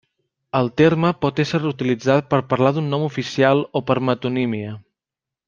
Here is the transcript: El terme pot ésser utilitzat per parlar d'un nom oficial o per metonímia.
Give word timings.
El 0.59 0.69
terme 0.81 1.11
pot 1.25 1.41
ésser 1.43 1.59
utilitzat 1.71 2.31
per 2.33 2.39
parlar 2.55 2.73
d'un 2.79 2.89
nom 2.95 3.05
oficial 3.11 3.63
o 3.81 3.83
per 3.91 3.99
metonímia. 4.11 4.75